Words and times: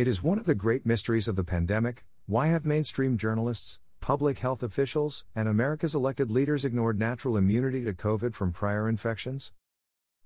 It 0.00 0.08
is 0.08 0.22
one 0.22 0.38
of 0.38 0.46
the 0.46 0.54
great 0.54 0.86
mysteries 0.86 1.28
of 1.28 1.36
the 1.36 1.44
pandemic 1.44 2.06
why 2.24 2.46
have 2.46 2.64
mainstream 2.64 3.18
journalists, 3.18 3.78
public 4.00 4.38
health 4.38 4.62
officials, 4.62 5.26
and 5.36 5.46
America's 5.46 5.94
elected 5.94 6.30
leaders 6.30 6.64
ignored 6.64 6.98
natural 6.98 7.36
immunity 7.36 7.84
to 7.84 7.92
COVID 7.92 8.32
from 8.32 8.50
prior 8.50 8.88
infections? 8.88 9.52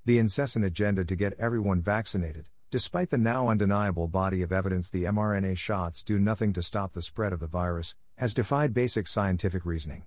The 0.05 0.19
incessant 0.19 0.65
agenda 0.65 1.05
to 1.05 1.17
get 1.17 1.33
everyone 1.41 1.83
vaccinated, 1.83 2.49
despite 2.71 3.11
the 3.11 3.19
now 3.19 3.49
undeniable 3.49 4.07
body 4.07 4.43
of 4.43 4.53
evidence 4.53 4.89
the 4.89 5.03
mRNA 5.03 5.59
shots 5.59 6.05
do 6.05 6.21
nothing 6.21 6.53
to 6.53 6.63
stop 6.63 6.93
the 6.93 7.03
spread 7.03 7.33
of 7.33 7.41
the 7.41 7.49
virus, 7.49 7.97
has 8.19 8.33
defied 8.33 8.75
basic 8.75 9.09
scientific 9.09 9.67
reasoning. 9.67 10.05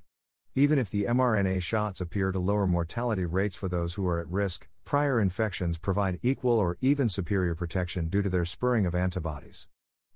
Even 0.55 0.79
if 0.79 0.89
the 0.89 1.03
mRNA 1.03 1.61
shots 1.61 1.99
appear 1.99 2.31
to 2.31 2.39
lower 2.39 2.67
mortality 2.67 3.25
rates 3.25 3.57
for 3.57 3.67
those 3.67 3.95
who 3.95 4.07
are 4.07 4.21
at 4.21 4.29
risk, 4.29 4.69
prior 4.87 5.19
infections 5.19 5.77
provide 5.77 6.17
equal 6.23 6.57
or 6.57 6.77
even 6.79 7.09
superior 7.09 7.53
protection 7.53 8.07
due 8.07 8.21
to 8.21 8.29
their 8.29 8.45
spurring 8.45 8.85
of 8.85 8.95
antibodies. 8.95 9.67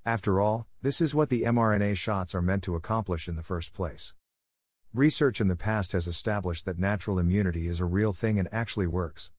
After 0.06 0.40
all, 0.40 0.66
this 0.82 1.02
is 1.02 1.14
what 1.14 1.28
the 1.28 1.42
mRNA 1.42 1.98
shots 1.98 2.34
are 2.34 2.42
meant 2.42 2.64
to 2.64 2.76
accomplish 2.76 3.28
in 3.28 3.36
the 3.36 3.44
first 3.44 3.74
place. 3.74 4.14
Research 4.94 5.42
in 5.42 5.50
the 5.50 5.58
past 5.58 5.92
has 5.92 6.08
established 6.08 6.66
that 6.66 6.80
natural 6.80 7.20
immunity 7.20 7.68
is 7.68 7.82
a 7.82 7.86
real 7.86 8.14
thing 8.14 8.40
and 8.40 8.48
actually 8.54 8.88
works. 8.88 9.32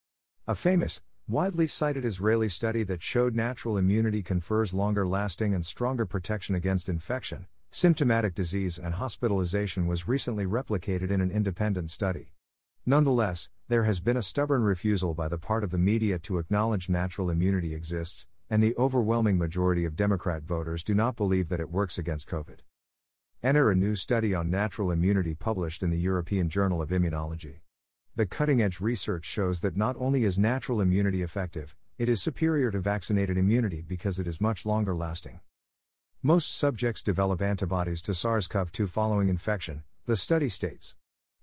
A 0.46 0.54
famous, 0.54 1.00
widely 1.26 1.66
cited 1.66 2.04
Israeli 2.04 2.50
study 2.50 2.82
that 2.82 3.02
showed 3.02 3.34
natural 3.34 3.78
immunity 3.78 4.22
confers 4.22 4.74
longer 4.74 5.06
lasting 5.08 5.54
and 5.54 5.64
stronger 5.64 6.04
protection 6.04 6.54
against 6.54 6.90
infection, 6.90 7.46
symptomatic 7.70 8.34
disease, 8.34 8.78
and 8.78 8.96
hospitalization 8.96 9.86
was 9.86 10.06
recently 10.06 10.44
replicated 10.44 11.10
in 11.10 11.22
an 11.22 11.30
independent 11.30 11.90
study. 11.90 12.34
Nonetheless, 12.84 13.48
there 13.72 13.84
has 13.84 14.00
been 14.00 14.18
a 14.18 14.22
stubborn 14.22 14.62
refusal 14.62 15.14
by 15.14 15.28
the 15.28 15.38
part 15.38 15.64
of 15.64 15.70
the 15.70 15.78
media 15.78 16.18
to 16.18 16.36
acknowledge 16.36 16.90
natural 16.90 17.30
immunity 17.30 17.74
exists, 17.74 18.26
and 18.50 18.62
the 18.62 18.76
overwhelming 18.76 19.38
majority 19.38 19.86
of 19.86 19.96
Democrat 19.96 20.42
voters 20.42 20.84
do 20.84 20.94
not 20.94 21.16
believe 21.16 21.48
that 21.48 21.58
it 21.58 21.70
works 21.70 21.96
against 21.96 22.28
COVID. 22.28 22.58
Enter 23.42 23.70
a 23.70 23.74
new 23.74 23.96
study 23.96 24.34
on 24.34 24.50
natural 24.50 24.90
immunity 24.90 25.34
published 25.34 25.82
in 25.82 25.88
the 25.88 25.98
European 25.98 26.50
Journal 26.50 26.82
of 26.82 26.90
Immunology. 26.90 27.60
The 28.14 28.26
cutting 28.26 28.60
edge 28.60 28.78
research 28.78 29.24
shows 29.24 29.60
that 29.60 29.74
not 29.74 29.96
only 29.98 30.24
is 30.24 30.38
natural 30.38 30.82
immunity 30.82 31.22
effective, 31.22 31.74
it 31.96 32.10
is 32.10 32.20
superior 32.20 32.70
to 32.72 32.78
vaccinated 32.78 33.38
immunity 33.38 33.80
because 33.80 34.18
it 34.18 34.26
is 34.26 34.38
much 34.38 34.66
longer 34.66 34.94
lasting. 34.94 35.40
Most 36.22 36.54
subjects 36.54 37.02
develop 37.02 37.40
antibodies 37.40 38.02
to 38.02 38.12
SARS 38.12 38.48
CoV 38.48 38.70
2 38.70 38.86
following 38.86 39.30
infection, 39.30 39.82
the 40.04 40.18
study 40.18 40.50
states. 40.50 40.94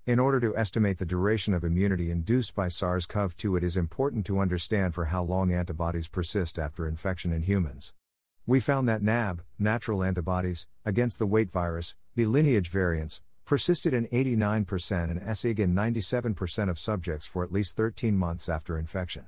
In 0.10 0.18
order 0.18 0.40
to 0.40 0.58
estimate 0.58 0.98
the 0.98 1.06
duration 1.06 1.54
of 1.54 1.64
immunity 1.64 2.10
induced 2.10 2.56
by 2.56 2.68
SARS 2.68 3.06
CoV 3.06 3.38
2, 3.38 3.58
it 3.58 3.64
is 3.64 3.78
important 3.78 4.26
to 4.26 4.40
understand 4.40 4.96
for 4.96 5.06
how 5.06 5.22
long 5.22 5.54
antibodies 5.54 6.08
persist 6.08 6.58
after 6.58 6.88
infection 6.88 7.32
in 7.32 7.44
humans. 7.44 7.94
We 8.48 8.60
found 8.60 8.90
that 8.90 9.04
NAB, 9.04 9.44
natural 9.60 10.04
antibodies, 10.04 10.66
against 10.84 11.20
the 11.20 11.28
weight 11.28 11.52
virus, 11.52 11.96
the 12.16 12.26
lineage 12.26 12.70
variants, 12.70 13.22
persisted 13.46 13.94
in 13.94 14.08
89% 14.08 15.12
and 15.12 15.38
SIG 15.38 15.60
in 15.60 15.76
97% 15.76 16.70
of 16.72 16.80
subjects 16.80 17.28
for 17.28 17.44
at 17.44 17.52
least 17.52 17.78
13 17.78 18.18
months 18.18 18.50
after 18.50 18.80
infection. 18.80 19.28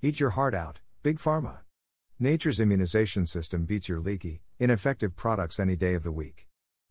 Eat 0.00 0.18
your 0.18 0.30
heart 0.30 0.54
out, 0.54 0.80
Big 1.02 1.18
Pharma. 1.18 1.58
Nature's 2.18 2.58
immunization 2.58 3.26
system 3.26 3.66
beats 3.66 3.90
your 3.90 4.00
leaky, 4.00 4.40
ineffective 4.58 5.14
products 5.14 5.60
any 5.60 5.76
day 5.76 5.92
of 5.92 6.04
the 6.04 6.10
week. 6.10 6.46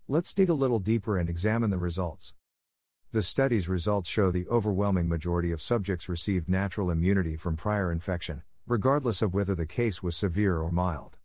Let's 0.08 0.32
dig 0.32 0.50
a 0.50 0.54
little 0.54 0.78
deeper 0.78 1.18
and 1.18 1.28
examine 1.28 1.72
the 1.72 1.80
results. 1.80 2.36
The 3.12 3.24
study's 3.24 3.68
results 3.68 4.08
show 4.08 4.30
the 4.30 4.48
overwhelming 4.50 5.10
majority 5.10 5.52
of 5.52 5.64
subjects 5.64 6.08
received 6.08 6.48
natural 6.48 6.92
immunity 6.92 7.36
from 7.36 7.58
prior 7.58 7.92
infection, 7.92 8.44
regardless 8.68 9.24
of 9.24 9.34
whether 9.34 9.56
the 9.56 9.66
case 9.66 10.04
was 10.04 10.16
severe 10.16 10.60
or 10.60 10.72
mild. 10.72 11.18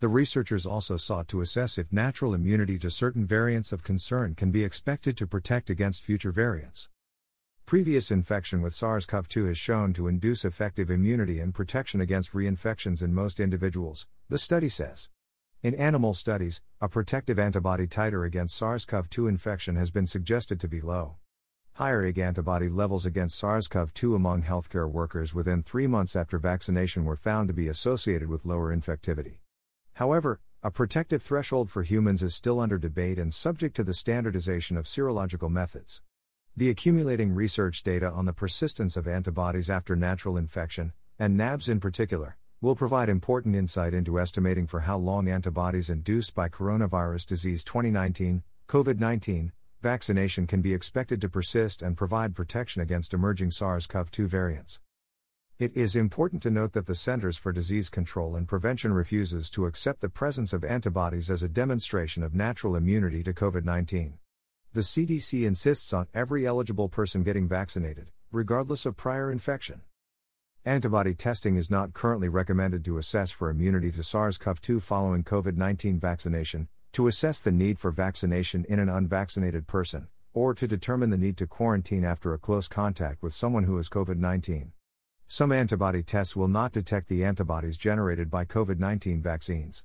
The 0.00 0.08
researchers 0.08 0.64
also 0.64 0.96
sought 0.96 1.28
to 1.28 1.42
assess 1.42 1.76
if 1.76 1.92
natural 1.92 2.32
immunity 2.32 2.78
to 2.78 2.90
certain 2.90 3.26
variants 3.26 3.70
of 3.70 3.82
concern 3.82 4.34
can 4.34 4.50
be 4.50 4.64
expected 4.64 5.14
to 5.18 5.26
protect 5.26 5.68
against 5.68 6.02
future 6.02 6.32
variants. 6.32 6.88
Previous 7.66 8.10
infection 8.10 8.62
with 8.62 8.72
SARS 8.72 9.04
CoV 9.04 9.28
2 9.28 9.44
has 9.44 9.58
shown 9.58 9.92
to 9.92 10.08
induce 10.08 10.42
effective 10.42 10.90
immunity 10.90 11.38
and 11.38 11.54
protection 11.54 12.00
against 12.00 12.32
reinfections 12.32 13.02
in 13.02 13.12
most 13.12 13.40
individuals, 13.40 14.06
the 14.30 14.38
study 14.38 14.70
says. 14.70 15.10
In 15.62 15.74
animal 15.74 16.14
studies, 16.14 16.62
a 16.80 16.88
protective 16.88 17.38
antibody 17.38 17.86
titer 17.86 18.26
against 18.26 18.56
SARS 18.56 18.86
CoV 18.86 19.10
2 19.10 19.28
infection 19.28 19.76
has 19.76 19.90
been 19.90 20.06
suggested 20.06 20.58
to 20.60 20.68
be 20.68 20.80
low. 20.80 21.16
Higher 21.76 22.06
IG 22.06 22.20
antibody 22.20 22.70
levels 22.70 23.04
against 23.04 23.38
SARS 23.38 23.68
CoV 23.68 23.92
2 23.92 24.14
among 24.14 24.44
healthcare 24.44 24.90
workers 24.90 25.34
within 25.34 25.62
three 25.62 25.86
months 25.86 26.16
after 26.16 26.38
vaccination 26.38 27.04
were 27.04 27.16
found 27.16 27.48
to 27.48 27.52
be 27.52 27.68
associated 27.68 28.30
with 28.30 28.46
lower 28.46 28.74
infectivity. 28.74 29.40
However, 29.92 30.40
a 30.62 30.70
protective 30.70 31.22
threshold 31.22 31.68
for 31.68 31.82
humans 31.82 32.22
is 32.22 32.34
still 32.34 32.60
under 32.60 32.78
debate 32.78 33.18
and 33.18 33.34
subject 33.34 33.76
to 33.76 33.84
the 33.84 33.92
standardization 33.92 34.78
of 34.78 34.86
serological 34.86 35.50
methods. 35.50 36.00
The 36.56 36.70
accumulating 36.70 37.34
research 37.34 37.82
data 37.82 38.10
on 38.10 38.24
the 38.24 38.32
persistence 38.32 38.96
of 38.96 39.06
antibodies 39.06 39.68
after 39.68 39.94
natural 39.94 40.38
infection, 40.38 40.94
and 41.18 41.36
NABs 41.36 41.68
in 41.68 41.78
particular, 41.78 42.38
will 42.62 42.74
provide 42.74 43.10
important 43.10 43.54
insight 43.54 43.92
into 43.92 44.18
estimating 44.18 44.66
for 44.66 44.80
how 44.80 44.96
long 44.96 45.28
antibodies 45.28 45.90
induced 45.90 46.34
by 46.34 46.48
coronavirus 46.48 47.26
disease 47.26 47.62
2019, 47.64 48.44
COVID 48.66 48.98
19, 48.98 49.52
vaccination 49.86 50.48
can 50.48 50.60
be 50.60 50.74
expected 50.74 51.20
to 51.20 51.28
persist 51.28 51.80
and 51.80 51.96
provide 51.96 52.34
protection 52.34 52.82
against 52.82 53.14
emerging 53.14 53.52
SARS 53.52 53.86
CoV 53.86 54.10
2 54.10 54.26
variants. 54.26 54.80
It 55.60 55.76
is 55.76 55.94
important 55.94 56.42
to 56.42 56.50
note 56.50 56.72
that 56.72 56.86
the 56.86 56.96
Centers 56.96 57.36
for 57.36 57.52
Disease 57.52 57.88
Control 57.88 58.34
and 58.34 58.48
Prevention 58.48 58.92
refuses 58.92 59.48
to 59.50 59.66
accept 59.66 60.00
the 60.00 60.08
presence 60.08 60.52
of 60.52 60.64
antibodies 60.64 61.30
as 61.30 61.44
a 61.44 61.48
demonstration 61.48 62.24
of 62.24 62.34
natural 62.34 62.74
immunity 62.74 63.22
to 63.22 63.32
COVID 63.32 63.62
19. 63.62 64.18
The 64.72 64.80
CDC 64.80 65.46
insists 65.46 65.92
on 65.92 66.08
every 66.12 66.44
eligible 66.48 66.88
person 66.88 67.22
getting 67.22 67.46
vaccinated, 67.46 68.10
regardless 68.32 68.86
of 68.86 68.96
prior 68.96 69.30
infection. 69.30 69.82
Antibody 70.64 71.14
testing 71.14 71.56
is 71.56 71.70
not 71.70 71.92
currently 71.92 72.28
recommended 72.28 72.84
to 72.86 72.98
assess 72.98 73.30
for 73.30 73.50
immunity 73.50 73.92
to 73.92 74.02
SARS 74.02 74.36
CoV 74.36 74.60
2 74.60 74.80
following 74.80 75.22
COVID 75.22 75.56
19 75.56 76.00
vaccination, 76.00 76.66
to 76.96 77.08
assess 77.08 77.40
the 77.40 77.52
need 77.52 77.78
for 77.78 77.90
vaccination 77.90 78.64
in 78.70 78.78
an 78.78 78.88
unvaccinated 78.88 79.66
person, 79.66 80.08
or 80.32 80.54
to 80.54 80.66
determine 80.66 81.10
the 81.10 81.16
need 81.18 81.36
to 81.36 81.46
quarantine 81.46 82.06
after 82.06 82.32
a 82.32 82.38
close 82.38 82.68
contact 82.68 83.22
with 83.22 83.34
someone 83.34 83.64
who 83.64 83.76
has 83.76 83.90
COVID 83.90 84.16
19. 84.16 84.72
Some 85.26 85.52
antibody 85.52 86.02
tests 86.02 86.34
will 86.34 86.48
not 86.48 86.72
detect 86.72 87.10
the 87.10 87.22
antibodies 87.22 87.76
generated 87.76 88.30
by 88.30 88.46
COVID 88.46 88.78
19 88.78 89.20
vaccines. 89.20 89.84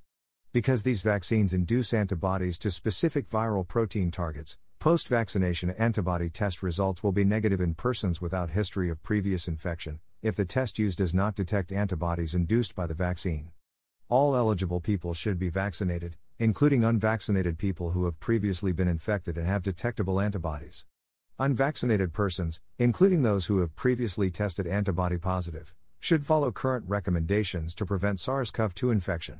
Because 0.53 0.83
these 0.83 1.01
vaccines 1.01 1.53
induce 1.53 1.93
antibodies 1.93 2.57
to 2.59 2.71
specific 2.71 3.29
viral 3.29 3.67
protein 3.67 4.09
targets, 4.09 4.57
post 4.79 5.09
vaccination 5.09 5.71
antibody 5.71 6.29
test 6.29 6.63
results 6.63 7.03
will 7.03 7.11
be 7.11 7.25
negative 7.25 7.59
in 7.59 7.73
persons 7.73 8.21
without 8.21 8.51
history 8.51 8.89
of 8.89 9.03
previous 9.03 9.49
infection, 9.49 9.99
if 10.21 10.37
the 10.37 10.45
test 10.45 10.79
used 10.79 10.99
does 10.99 11.13
not 11.13 11.35
detect 11.35 11.73
antibodies 11.73 12.33
induced 12.33 12.73
by 12.73 12.87
the 12.87 12.93
vaccine. 12.93 13.51
All 14.07 14.33
eligible 14.33 14.79
people 14.79 15.13
should 15.13 15.37
be 15.37 15.49
vaccinated, 15.49 16.15
including 16.41 16.83
unvaccinated 16.83 17.55
people 17.59 17.91
who 17.91 18.05
have 18.05 18.19
previously 18.19 18.71
been 18.71 18.87
infected 18.87 19.37
and 19.37 19.45
have 19.45 19.61
detectable 19.61 20.19
antibodies. 20.19 20.87
Unvaccinated 21.37 22.13
persons, 22.13 22.61
including 22.79 23.21
those 23.21 23.45
who 23.45 23.59
have 23.59 23.75
previously 23.75 24.31
tested 24.31 24.65
antibody 24.65 25.19
positive, 25.19 25.75
should 25.99 26.25
follow 26.25 26.51
current 26.51 26.83
recommendations 26.87 27.75
to 27.75 27.85
prevent 27.85 28.19
SARS 28.19 28.49
CoV 28.49 28.73
2 28.73 28.89
infection. 28.89 29.39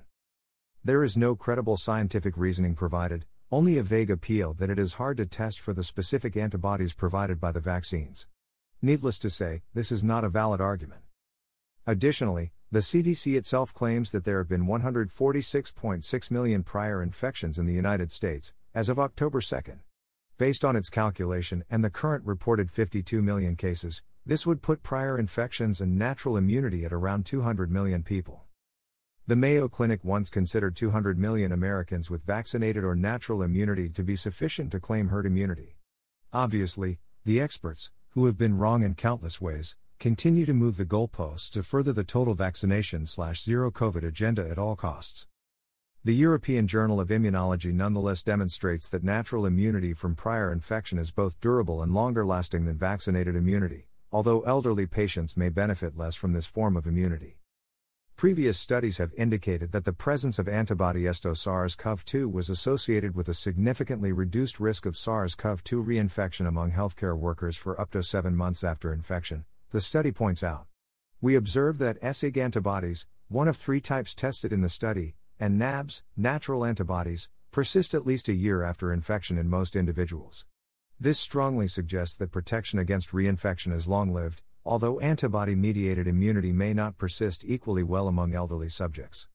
There 0.84 1.04
is 1.04 1.18
no 1.18 1.36
credible 1.36 1.76
scientific 1.76 2.38
reasoning 2.38 2.76
provided, 2.76 3.26
only 3.52 3.80
a 3.80 3.84
vague 3.84 4.12
appeal 4.12 4.54
that 4.60 4.70
it 4.70 4.78
is 4.78 4.94
hard 4.94 5.18
to 5.18 5.26
test 5.26 5.60
for 5.60 5.74
the 5.74 5.84
specific 5.84 6.38
antibodies 6.38 6.94
provided 6.94 7.42
by 7.42 7.52
the 7.52 7.60
vaccines. 7.60 8.28
Needless 8.80 9.18
to 9.18 9.32
say, 9.32 9.64
this 9.74 9.92
is 9.92 10.04
not 10.04 10.24
a 10.24 10.30
valid 10.30 10.62
argument. 10.62 11.02
Additionally, 11.88 12.52
the 12.74 12.80
CDC 12.80 13.36
itself 13.36 13.74
claims 13.74 14.12
that 14.12 14.24
there 14.24 14.38
have 14.38 14.48
been 14.48 14.66
146.6 14.66 16.32
million 16.32 16.64
prior 16.64 17.04
infections 17.04 17.60
in 17.60 17.66
the 17.66 17.74
United 17.74 18.14
States, 18.14 18.54
as 18.74 18.88
of 18.88 18.98
October 18.98 19.42
2. 19.42 19.58
Based 20.38 20.64
on 20.64 20.78
its 20.78 20.90
calculation 20.90 21.66
and 21.70 21.84
the 21.84 21.90
current 21.90 22.26
reported 22.26 22.72
52 22.72 23.22
million 23.22 23.58
cases, 23.58 24.04
this 24.26 24.48
would 24.48 24.62
put 24.62 24.84
prior 24.84 25.20
infections 25.20 25.82
and 25.82 25.98
natural 25.98 26.38
immunity 26.38 26.86
at 26.86 26.94
around 26.94 27.26
200 27.26 27.70
million 27.70 28.04
people. 28.04 28.44
The 29.28 29.36
Mayo 29.36 29.68
Clinic 29.68 30.06
once 30.06 30.30
considered 30.30 30.78
200 30.78 31.20
million 31.20 31.52
Americans 31.52 32.10
with 32.10 32.26
vaccinated 32.26 32.86
or 32.86 32.96
natural 32.96 33.44
immunity 33.44 33.90
to 33.90 34.02
be 34.02 34.16
sufficient 34.16 34.72
to 34.72 34.80
claim 34.80 35.10
herd 35.10 35.26
immunity. 35.26 35.76
Obviously, 36.32 37.00
the 37.26 37.42
experts, 37.42 37.92
who 38.12 38.28
have 38.28 38.38
been 38.38 38.58
wrong 38.58 38.82
in 38.82 38.96
countless 38.96 39.42
ways, 39.42 39.76
continue 40.02 40.48
to 40.48 40.54
move 40.56 40.78
the 40.78 40.84
goalposts 40.86 41.48
to 41.48 41.62
further 41.62 41.94
the 41.94 42.04
total 42.04 42.34
vaccination 42.34 43.06
slash 43.06 43.44
zero 43.44 43.70
COVID 43.70 44.04
agenda 44.04 44.50
at 44.50 44.58
all 44.58 44.76
costs. 44.76 45.28
The 46.04 46.16
European 46.16 46.68
Journal 46.68 47.00
of 47.00 47.10
Immunology 47.10 47.72
nonetheless 47.72 48.24
demonstrates 48.24 48.90
that 48.90 49.04
natural 49.04 49.46
immunity 49.46 49.94
from 49.94 50.16
prior 50.16 50.52
infection 50.52 50.98
is 50.98 51.12
both 51.12 51.40
durable 51.40 51.84
and 51.84 51.94
longer 51.94 52.26
lasting 52.26 52.66
than 52.66 52.80
vaccinated 52.80 53.36
immunity, 53.36 53.90
although 54.12 54.42
elderly 54.42 54.88
patients 54.88 55.38
may 55.38 55.50
benefit 55.50 55.96
less 55.96 56.16
from 56.16 56.34
this 56.34 56.48
form 56.48 56.76
of 56.76 56.88
immunity. 56.88 57.38
Previous 58.16 58.58
studies 58.58 58.98
have 58.98 59.14
indicated 59.14 59.72
that 59.72 59.86
the 59.86 59.94
presence 59.94 60.40
of 60.40 60.50
antibody 60.50 61.04
to 61.04 61.36
SARS 61.36 61.76
CoV 61.76 62.04
2 62.06 62.28
was 62.28 62.50
associated 62.50 63.16
with 63.16 63.30
a 63.30 63.36
significantly 63.36 64.12
reduced 64.12 64.60
risk 64.60 64.88
of 64.88 64.98
SARS 64.98 65.36
CoV 65.36 65.64
2 65.64 65.84
reinfection 65.84 66.48
among 66.48 66.72
healthcare 66.72 67.16
workers 67.16 67.56
for 67.56 67.80
up 67.80 67.92
to 67.92 68.02
seven 68.02 68.36
months 68.36 68.64
after 68.64 68.92
infection, 68.92 69.46
the 69.72 69.82
study 69.82 70.12
points 70.12 70.44
out. 70.44 70.68
We 71.22 71.36
observed 71.36 71.80
that 71.80 72.16
SIG 72.16 72.38
antibodies, 72.38 73.08
one 73.30 73.48
of 73.48 73.56
three 73.56 73.80
types 73.80 74.14
tested 74.14 74.52
in 74.52 74.62
the 74.62 74.70
study, 74.70 75.16
and 75.40 75.58
NABs, 75.58 76.04
natural 76.18 76.66
antibodies, 76.66 77.30
persist 77.52 77.94
at 77.94 78.06
least 78.06 78.28
a 78.28 78.34
year 78.34 78.64
after 78.64 78.92
infection 78.92 79.38
in 79.38 79.50
most 79.50 79.76
individuals. 79.76 80.46
This 81.00 81.20
strongly 81.20 81.68
suggests 81.68 82.18
that 82.18 82.32
protection 82.32 82.80
against 82.80 83.12
reinfection 83.12 83.74
is 83.74 83.88
long 83.88 84.14
lived, 84.14 84.42
although 84.66 85.00
antibody 85.00 85.56
mediated 85.56 86.06
immunity 86.06 86.52
may 86.52 86.74
not 86.74 86.98
persist 86.98 87.46
equally 87.46 87.82
well 87.82 88.08
among 88.08 88.36
elderly 88.36 88.70
subjects. 88.70 89.30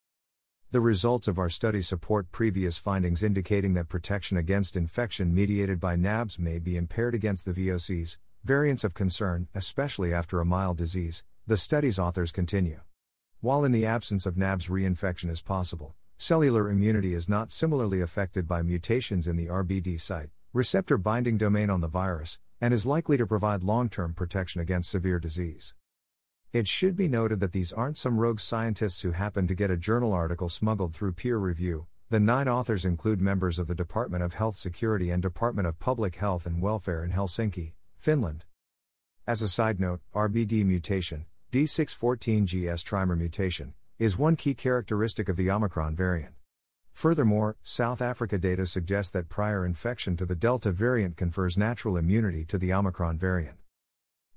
The 0.70 0.80
results 0.80 1.28
of 1.28 1.38
our 1.38 1.48
study 1.48 1.80
support 1.80 2.30
previous 2.30 2.76
findings 2.76 3.22
indicating 3.22 3.74
that 3.74 3.88
protection 3.88 4.36
against 4.36 4.76
infection 4.76 5.34
mediated 5.34 5.80
by 5.80 5.96
NABs 5.96 6.38
may 6.38 6.58
be 6.58 6.76
impaired 6.76 7.14
against 7.14 7.46
the 7.46 7.52
VOCs, 7.52 8.18
variants 8.46 8.84
of 8.84 8.94
concern, 8.94 9.48
especially 9.56 10.14
after 10.14 10.38
a 10.38 10.44
mild 10.44 10.76
disease, 10.76 11.24
the 11.48 11.56
study's 11.56 11.98
authors 11.98 12.30
continue. 12.30 12.78
While 13.40 13.64
in 13.64 13.72
the 13.72 13.84
absence 13.84 14.24
of 14.24 14.36
NABs 14.36 14.68
reinfection 14.68 15.30
is 15.30 15.42
possible, 15.42 15.96
cellular 16.16 16.70
immunity 16.70 17.12
is 17.12 17.28
not 17.28 17.50
similarly 17.50 18.00
affected 18.00 18.46
by 18.46 18.62
mutations 18.62 19.26
in 19.26 19.34
the 19.34 19.48
RBD 19.48 20.00
site, 20.00 20.30
receptor 20.52 20.96
binding 20.96 21.36
domain 21.36 21.70
on 21.70 21.80
the 21.80 21.88
virus, 21.88 22.38
and 22.60 22.72
is 22.72 22.86
likely 22.86 23.16
to 23.16 23.26
provide 23.26 23.64
long 23.64 23.88
term 23.88 24.14
protection 24.14 24.60
against 24.60 24.90
severe 24.90 25.18
disease. 25.18 25.74
It 26.52 26.68
should 26.68 26.94
be 26.94 27.08
noted 27.08 27.40
that 27.40 27.50
these 27.50 27.72
aren't 27.72 27.98
some 27.98 28.16
rogue 28.16 28.38
scientists 28.38 29.02
who 29.02 29.10
happen 29.10 29.48
to 29.48 29.56
get 29.56 29.72
a 29.72 29.76
journal 29.76 30.12
article 30.12 30.48
smuggled 30.48 30.94
through 30.94 31.14
peer 31.14 31.36
review. 31.36 31.88
The 32.10 32.20
nine 32.20 32.46
authors 32.46 32.84
include 32.84 33.20
members 33.20 33.58
of 33.58 33.66
the 33.66 33.74
Department 33.74 34.22
of 34.22 34.34
Health 34.34 34.54
Security 34.54 35.10
and 35.10 35.20
Department 35.20 35.66
of 35.66 35.80
Public 35.80 36.14
Health 36.14 36.46
and 36.46 36.62
Welfare 36.62 37.02
in 37.02 37.10
Helsinki, 37.10 37.72
Finland. 38.06 38.44
As 39.26 39.42
a 39.42 39.48
side 39.48 39.80
note, 39.80 40.00
RBD 40.14 40.64
mutation, 40.64 41.26
D614GS 41.50 42.84
trimer 42.84 43.18
mutation, 43.18 43.74
is 43.98 44.16
one 44.16 44.36
key 44.36 44.54
characteristic 44.54 45.28
of 45.28 45.34
the 45.34 45.50
Omicron 45.50 45.96
variant. 45.96 46.34
Furthermore, 46.92 47.56
South 47.62 48.00
Africa 48.00 48.38
data 48.38 48.64
suggests 48.64 49.10
that 49.10 49.28
prior 49.28 49.66
infection 49.66 50.16
to 50.18 50.24
the 50.24 50.36
Delta 50.36 50.70
variant 50.70 51.16
confers 51.16 51.58
natural 51.58 51.96
immunity 51.96 52.44
to 52.44 52.58
the 52.58 52.72
Omicron 52.72 53.18
variant. 53.18 53.56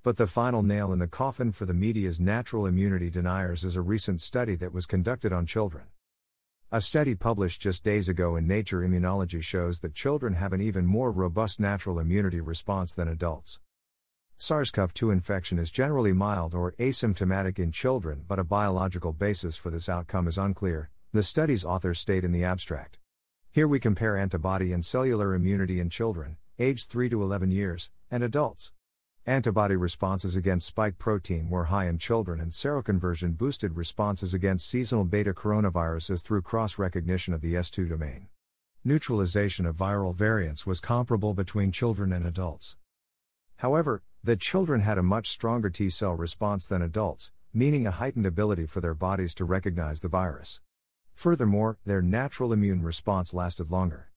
But 0.01 0.17
the 0.17 0.25
final 0.25 0.63
nail 0.63 0.91
in 0.91 0.97
the 0.97 1.05
coffin 1.05 1.51
for 1.51 1.67
the 1.67 1.75
media's 1.75 2.19
natural 2.19 2.65
immunity 2.65 3.11
deniers 3.11 3.63
is 3.63 3.75
a 3.75 3.83
recent 3.83 4.19
study 4.19 4.55
that 4.55 4.73
was 4.73 4.87
conducted 4.87 5.31
on 5.31 5.45
children. 5.45 5.83
A 6.71 6.81
study 6.81 7.15
published 7.15 7.63
just 7.63 7.83
days 7.83 8.07
ago 8.07 8.35
in 8.35 8.45
Nature 8.45 8.81
Immunology 8.81 9.41
shows 9.41 9.79
that 9.79 9.95
children 9.95 10.35
have 10.35 10.53
an 10.53 10.61
even 10.61 10.85
more 10.85 11.11
robust 11.11 11.59
natural 11.59 11.97
immunity 11.97 12.41
response 12.41 12.93
than 12.93 13.07
adults. 13.07 13.59
SARS 14.37 14.69
CoV 14.69 14.93
2 14.93 15.09
infection 15.09 15.57
is 15.57 15.71
generally 15.71 16.13
mild 16.13 16.53
or 16.53 16.73
asymptomatic 16.73 17.57
in 17.57 17.71
children, 17.71 18.23
but 18.27 18.37
a 18.37 18.43
biological 18.43 19.13
basis 19.13 19.55
for 19.55 19.71
this 19.71 19.89
outcome 19.89 20.27
is 20.27 20.37
unclear, 20.37 20.91
the 21.11 21.23
study's 21.23 21.65
authors 21.65 21.97
state 21.97 22.23
in 22.23 22.31
the 22.31 22.43
abstract. 22.43 22.99
Here 23.49 23.67
we 23.67 23.79
compare 23.79 24.15
antibody 24.15 24.71
and 24.71 24.85
cellular 24.85 25.33
immunity 25.33 25.79
in 25.79 25.89
children, 25.89 26.37
aged 26.59 26.91
3 26.91 27.09
to 27.09 27.23
11 27.23 27.49
years, 27.49 27.89
and 28.11 28.21
adults. 28.21 28.73
Antibody 29.25 29.75
responses 29.75 30.35
against 30.35 30.65
spike 30.65 30.97
protein 30.97 31.49
were 31.49 31.65
high 31.65 31.87
in 31.87 31.97
children, 31.97 32.39
and 32.39 32.51
seroconversion 32.51 33.37
boosted 33.37 33.75
responses 33.75 34.33
against 34.33 34.67
seasonal 34.67 35.03
beta 35.03 35.33
coronaviruses 35.33 36.23
through 36.23 36.41
cross 36.41 36.79
recognition 36.79 37.33
of 37.33 37.41
the 37.41 37.53
S2 37.53 37.89
domain. 37.89 38.29
Neutralization 38.83 39.65
of 39.65 39.75
viral 39.75 40.15
variants 40.15 40.65
was 40.65 40.79
comparable 40.79 41.33
between 41.33 41.71
children 41.71 42.13
and 42.13 42.25
adults. 42.25 42.77
However, 43.57 44.01
the 44.23 44.37
children 44.37 44.81
had 44.81 44.97
a 44.97 45.03
much 45.03 45.29
stronger 45.29 45.69
T 45.69 45.89
cell 45.89 46.15
response 46.15 46.65
than 46.65 46.81
adults, 46.81 47.31
meaning 47.53 47.85
a 47.85 47.91
heightened 47.91 48.25
ability 48.25 48.65
for 48.65 48.79
their 48.79 48.95
bodies 48.95 49.33
to 49.35 49.45
recognize 49.45 50.01
the 50.01 50.07
virus. 50.07 50.61
Furthermore, 51.13 51.77
their 51.85 52.01
natural 52.01 52.53
immune 52.53 52.81
response 52.81 53.33
lasted 53.33 53.69
longer. 53.69 54.08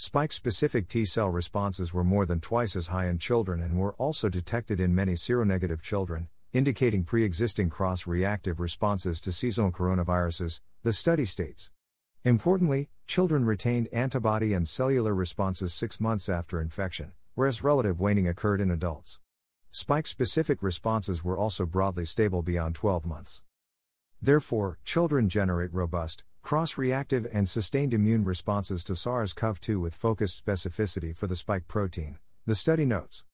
Spike 0.00 0.30
specific 0.30 0.86
T 0.86 1.04
cell 1.04 1.28
responses 1.28 1.92
were 1.92 2.04
more 2.04 2.24
than 2.24 2.38
twice 2.38 2.76
as 2.76 2.86
high 2.86 3.08
in 3.08 3.18
children 3.18 3.60
and 3.60 3.76
were 3.76 3.94
also 3.94 4.28
detected 4.28 4.78
in 4.78 4.94
many 4.94 5.14
seronegative 5.14 5.82
children, 5.82 6.28
indicating 6.52 7.02
pre 7.02 7.24
existing 7.24 7.68
cross 7.68 8.06
reactive 8.06 8.60
responses 8.60 9.20
to 9.20 9.32
seasonal 9.32 9.72
coronaviruses, 9.72 10.60
the 10.84 10.92
study 10.92 11.24
states. 11.24 11.72
Importantly, 12.24 12.90
children 13.08 13.44
retained 13.44 13.88
antibody 13.92 14.54
and 14.54 14.68
cellular 14.68 15.12
responses 15.12 15.74
six 15.74 15.98
months 15.98 16.28
after 16.28 16.60
infection, 16.60 17.10
whereas 17.34 17.64
relative 17.64 17.98
waning 17.98 18.28
occurred 18.28 18.60
in 18.60 18.70
adults. 18.70 19.18
Spike 19.72 20.06
specific 20.06 20.62
responses 20.62 21.24
were 21.24 21.36
also 21.36 21.66
broadly 21.66 22.04
stable 22.04 22.42
beyond 22.42 22.76
12 22.76 23.04
months. 23.04 23.42
Therefore, 24.22 24.78
children 24.84 25.28
generate 25.28 25.74
robust, 25.74 26.22
cross 26.42 26.78
reactive, 26.78 27.26
and 27.32 27.48
sustained 27.48 27.92
immune 27.92 28.24
responses 28.24 28.84
to 28.84 28.96
SARS 28.96 29.32
CoV 29.32 29.60
2 29.60 29.80
with 29.80 29.94
focused 29.94 30.44
specificity 30.44 31.14
for 31.14 31.26
the 31.26 31.36
spike 31.36 31.68
protein, 31.68 32.18
the 32.46 32.54
study 32.54 32.84
notes. 32.84 33.24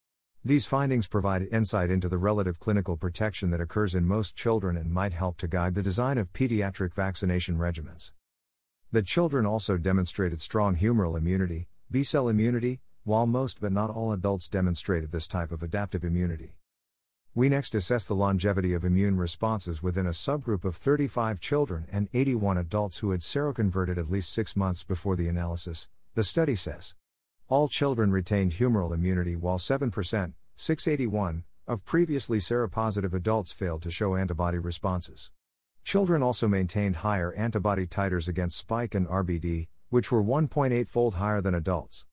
These 0.45 0.67
findings 0.67 1.07
provide 1.07 1.49
insight 1.51 1.91
into 1.91 2.09
the 2.09 2.19
relative 2.19 2.61
clinical 2.61 2.97
protection 2.97 3.51
that 3.51 3.61
occurs 3.61 3.95
in 3.95 4.07
most 4.07 4.37
children 4.37 4.77
and 4.77 4.93
might 4.93 5.13
help 5.13 5.39
to 5.39 5.49
guide 5.49 5.75
the 5.75 5.83
design 5.83 6.19
of 6.19 6.33
pediatric 6.33 6.93
vaccination 6.95 7.57
regimens. 7.57 8.13
The 8.93 9.03
children 9.03 9.47
also 9.47 9.79
demonstrated 9.79 10.41
strong 10.41 10.77
humoral 10.77 11.17
immunity, 11.17 11.69
B 11.91 12.03
cell 12.03 12.29
immunity, 12.29 12.81
while 13.05 13.27
most 13.27 13.61
but 13.61 13.73
not 13.73 13.91
all 13.91 14.13
adults 14.13 14.49
demonstrated 14.49 15.13
this 15.13 15.29
type 15.29 15.51
of 15.51 15.63
adaptive 15.63 16.05
immunity. 16.05 16.57
We 17.37 17.49
next 17.49 17.75
assess 17.75 18.05
the 18.05 18.15
longevity 18.15 18.75
of 18.75 18.85
immune 18.85 19.17
responses 19.17 19.83
within 19.83 20.07
a 20.07 20.11
subgroup 20.11 20.65
of 20.65 20.77
35 20.77 21.41
children 21.41 21.85
and 21.91 22.09
81 22.15 22.59
adults 22.59 22.99
who 22.99 23.11
had 23.11 23.23
seroconverted 23.23 23.99
at 23.99 24.09
least 24.09 24.33
six 24.33 24.55
months 24.55 24.85
before 24.85 25.17
the 25.17 25.27
analysis, 25.27 25.89
the 26.15 26.23
study 26.23 26.55
says. 26.55 26.95
All 27.49 27.67
children 27.67 28.13
retained 28.13 28.53
humoral 28.53 28.95
immunity 28.95 29.35
while 29.35 29.59
7%, 29.59 29.91
681, 30.55 31.43
of 31.67 31.85
previously 31.85 32.39
seropositive 32.39 33.13
adults 33.13 33.53
failed 33.53 33.83
to 33.83 33.91
show 33.91 34.15
antibody 34.15 34.59
responses. 34.59 35.33
Children 35.83 36.23
also 36.23 36.47
maintained 36.47 36.97
higher 36.97 37.33
antibody 37.33 37.85
titers 37.85 38.29
against 38.29 38.59
spike 38.59 38.95
and 38.95 39.09
RBD, 39.09 39.67
which 39.89 40.13
were 40.13 40.23
1.8 40.23 40.87
fold 40.87 41.15
higher 41.15 41.41
than 41.41 41.57
adults. 41.57 42.07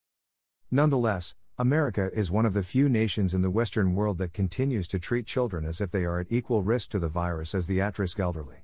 Nonetheless, 0.72 1.36
America 1.62 2.10
is 2.12 2.30
one 2.32 2.48
of 2.48 2.56
the 2.56 2.64
few 2.64 2.90
nations 2.90 3.36
in 3.36 3.44
the 3.44 3.52
Western 3.52 3.94
world 3.94 4.18
that 4.18 4.34
continues 4.34 4.88
to 4.88 4.98
treat 4.98 5.28
children 5.28 5.64
as 5.64 5.80
if 5.80 5.92
they 5.92 6.04
are 6.04 6.20
at 6.20 6.26
equal 6.32 6.64
risk 6.64 6.90
to 6.90 6.98
the 6.98 7.08
virus 7.08 7.54
as 7.54 7.68
the 7.68 7.80
at 7.80 8.00
risk 8.00 8.20
elderly. 8.20 8.64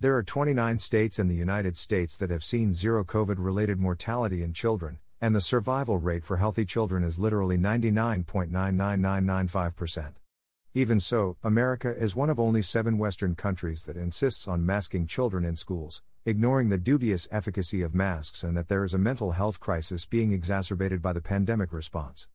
There 0.00 0.16
are 0.16 0.24
29 0.24 0.80
states 0.80 1.20
in 1.20 1.28
the 1.28 1.36
United 1.36 1.76
States 1.76 2.16
that 2.16 2.30
have 2.30 2.42
seen 2.42 2.74
zero 2.74 3.04
COVID 3.04 3.36
related 3.38 3.78
mortality 3.78 4.42
in 4.42 4.52
children, 4.52 4.98
and 5.20 5.36
the 5.36 5.40
survival 5.40 5.98
rate 5.98 6.24
for 6.24 6.38
healthy 6.38 6.64
children 6.64 7.04
is 7.04 7.20
literally 7.20 7.58
99.99995%. 7.58 10.14
Even 10.74 10.98
so, 10.98 11.36
America 11.44 11.94
is 11.96 12.16
one 12.16 12.28
of 12.28 12.40
only 12.40 12.62
seven 12.62 12.98
Western 12.98 13.36
countries 13.36 13.84
that 13.84 13.96
insists 13.96 14.48
on 14.48 14.66
masking 14.66 15.06
children 15.06 15.44
in 15.44 15.54
schools, 15.54 16.02
ignoring 16.24 16.70
the 16.70 16.78
dubious 16.78 17.28
efficacy 17.30 17.82
of 17.82 17.94
masks 17.94 18.42
and 18.42 18.56
that 18.56 18.66
there 18.66 18.82
is 18.82 18.94
a 18.94 18.98
mental 18.98 19.30
health 19.30 19.60
crisis 19.60 20.06
being 20.06 20.32
exacerbated 20.32 21.00
by 21.00 21.12
the 21.12 21.20
pandemic 21.20 21.72
response. 21.72 22.26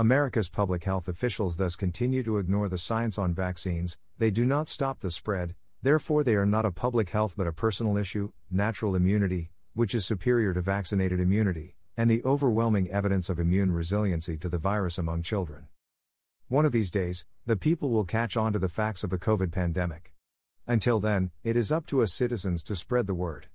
America's 0.00 0.48
public 0.48 0.84
health 0.84 1.08
officials 1.08 1.58
thus 1.58 1.76
continue 1.76 2.22
to 2.22 2.38
ignore 2.38 2.70
the 2.70 2.78
science 2.78 3.18
on 3.18 3.34
vaccines, 3.34 3.98
they 4.16 4.30
do 4.30 4.46
not 4.46 4.66
stop 4.66 5.00
the 5.00 5.10
spread, 5.10 5.54
therefore, 5.82 6.24
they 6.24 6.36
are 6.36 6.46
not 6.46 6.64
a 6.64 6.70
public 6.70 7.10
health 7.10 7.34
but 7.36 7.46
a 7.46 7.52
personal 7.52 7.98
issue 7.98 8.32
natural 8.50 8.94
immunity, 8.94 9.50
which 9.74 9.94
is 9.94 10.06
superior 10.06 10.54
to 10.54 10.62
vaccinated 10.62 11.20
immunity, 11.20 11.76
and 11.98 12.10
the 12.10 12.24
overwhelming 12.24 12.90
evidence 12.90 13.28
of 13.28 13.38
immune 13.38 13.72
resiliency 13.72 14.38
to 14.38 14.48
the 14.48 14.56
virus 14.56 14.96
among 14.96 15.20
children. 15.20 15.68
One 16.48 16.64
of 16.64 16.72
these 16.72 16.90
days, 16.90 17.26
the 17.44 17.56
people 17.56 17.90
will 17.90 18.06
catch 18.06 18.38
on 18.38 18.54
to 18.54 18.58
the 18.58 18.70
facts 18.70 19.04
of 19.04 19.10
the 19.10 19.18
COVID 19.18 19.52
pandemic. 19.52 20.14
Until 20.66 20.98
then, 20.98 21.30
it 21.44 21.58
is 21.58 21.70
up 21.70 21.84
to 21.88 22.00
us 22.00 22.10
citizens 22.10 22.62
to 22.62 22.74
spread 22.74 23.06
the 23.06 23.12
word. 23.12 23.48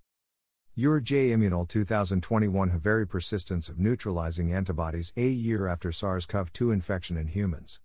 Eur 0.77 0.99
J 0.99 1.29
Immunol 1.29 1.65
2021 1.69 2.71
Haveri 2.71 3.07
persistence 3.07 3.69
of 3.69 3.79
neutralizing 3.79 4.51
antibodies 4.51 5.13
a 5.15 5.29
year 5.29 5.67
after 5.67 5.89
SARS 5.89 6.25
CoV 6.25 6.51
2 6.51 6.71
infection 6.71 7.15
in 7.15 7.27
humans. 7.27 7.79